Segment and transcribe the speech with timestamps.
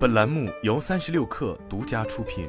[0.00, 2.48] 本栏目由三十六氪独家出品。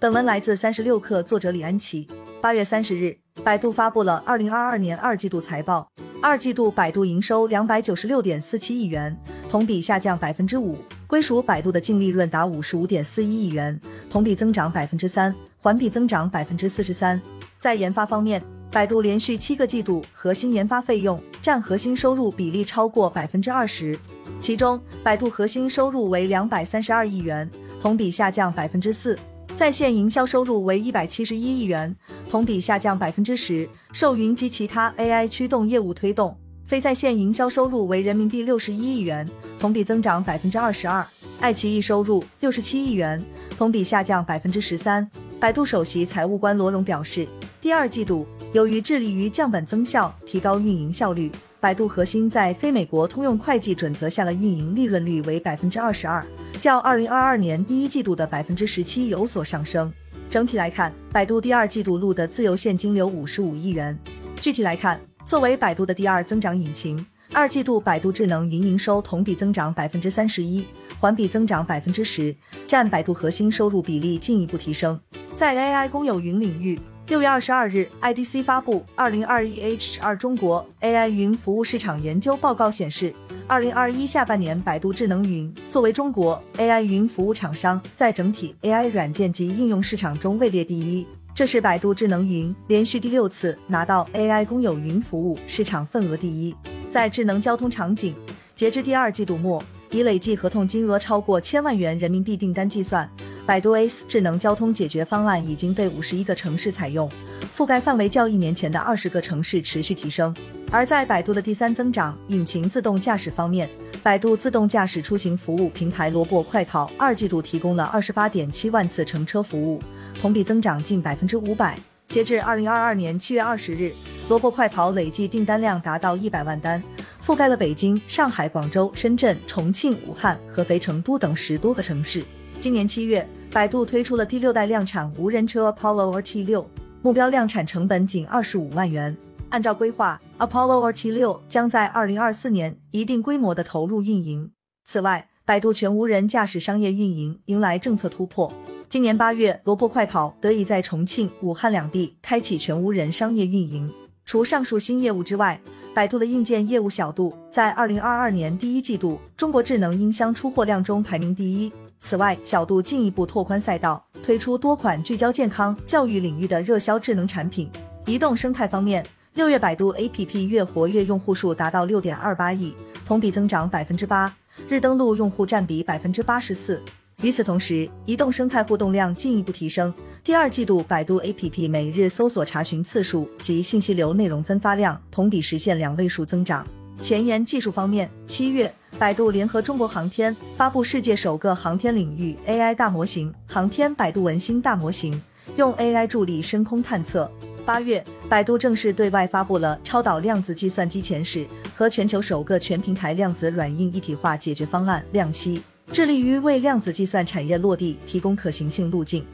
[0.00, 2.08] 本文来自三十六氪，作者李安琪。
[2.40, 5.86] 八月三十日，百度发布了二零二二年二季度财报。
[6.22, 9.14] 二季度百度营收两百九十六点四七亿元，
[9.50, 13.78] 同比下降百分之五，归属百度的净利润达五十五点四一亿元，
[14.08, 17.20] 同比增长百分之三，环比增长百分之四十三。
[17.60, 18.42] 在研发方面，
[18.74, 23.96] 百度连续七个季度核心研发费用占核心收入比例超过百分之二十，
[24.40, 27.48] 其中百度核心收入为两百三十二亿元，
[27.80, 29.16] 同比下降百分之四。
[29.54, 31.94] 在线营销收入为一百七十一亿元，
[32.28, 36.36] 同比下降百分之十，受云及其他 AI 驱动业务推动。
[36.66, 41.06] 非在线营销收入为人民币六十一亿元，同比增长百分之二十二。
[41.38, 43.24] 爱奇艺收入六十七亿元，
[43.56, 45.08] 同比下降百分之十三。
[45.38, 47.28] 百度首席财务官罗荣表示，
[47.60, 56.24] 第二季度由于致力于降本增效、提高运营效率，百度核心在非美国通用会计准则下的运营利润率为百分之二十二。
[56.60, 59.92] 较二零二二年第一季度的百分之十七有所上升。
[60.30, 63.98] 整体来看，百度第二季度录得自由现金流五十五亿元。
[64.40, 70.64] 具体来看，作为百度的第二增长引擎，二季度百度智能云营收同比增长百分之三十一，
[71.00, 72.32] 环比增长百分之十，
[72.68, 75.00] 占百度核心收入比例进一步提升。
[75.34, 76.78] 在 AI 公有云领域。
[77.06, 83.14] 六月二十二日，IDC 发布《二零二一 H 二中国 AI 云服务市场研究报告》显示，
[83.46, 91.06] 二零二一下半年，百度智能云作为中国 AI 云服务厂商，在整体 AI 软件及应用市场中位列第一。
[91.34, 96.56] 这是百度智能云连续第六次拿到 AI 公有云服务市场份额第一。
[96.90, 98.14] 在智能交通场景，
[98.54, 103.06] 截至第二季度末，已累计合同金额超过千万元人民币订单计算。
[103.46, 107.06] 百度 ACE 智能交通解决方案已经被五十一个城市采用，
[107.54, 110.34] 覆盖范围较一年前的二十个城市持续提升。
[110.70, 113.68] 而在百度的第三增长引擎自动驾驶方面，
[114.02, 119.82] 百度自动驾驶出行服务平台萝卜快跑二季度提供了二十八点七万次乘车服务，
[120.18, 121.78] 同比增长近百分之五百。
[122.08, 123.92] 截至二零二二年七月二十日，
[124.26, 126.82] 萝卜快跑累计订单量达到一百万单，
[127.22, 132.24] 覆盖了北京、上海、广州、深圳、重庆、武汉、合肥、成都等十多个城市。
[132.60, 136.64] 今年七月，百度推出了第六代量产无人车 Apollo RT6，
[137.02, 139.14] 目标量产成本仅二十五万元。
[139.50, 144.50] 按照规划，Apollo RT6 将在二零二四年一定规模的投入运营。
[144.86, 148.50] 此外，百度全无人驾驶商业运营迎来政策突破。
[148.88, 153.92] 今年八月，萝卜快跑得以在重庆、武汉两地开启全无人商业运营。
[154.24, 155.60] 除上述新业务之外，
[155.94, 161.70] 百度的硬件业务小度在二零二二年第一季度中国智能音箱出货量中排名第一。
[162.04, 167.66] 此外，小度进一步拓宽赛道，推出多款聚焦健康教育领域的热销智能产品。
[168.04, 172.74] 移动生态方面，六月百度 APP 月活跃用户数达到六点二八亿，
[173.06, 174.30] 同比增长百分之八，
[174.68, 176.78] 日登录用户占比百分之八十四。
[177.22, 179.90] 与此同时，移动生态互动量进一步提升。
[180.22, 186.66] 第二季度，百度 APP 每日搜索查询次数及信息流内容分发量同比实现两位数增长。
[187.02, 188.72] 前沿技术方面，七月。
[188.96, 195.20] 百度联合中国航天发布世界首个航天领域 AI 大模型——航天百度文心大模型，
[195.56, 197.28] 用 AI 助力深空探测。
[197.66, 201.44] 八月，百度正式对外发布了超导量子计算机前史
[201.74, 205.60] 和全球首个全平台量子软硬一体化解决方案——量析，
[205.90, 209.26] 致力于为量子计算产业落地提供可行性路径。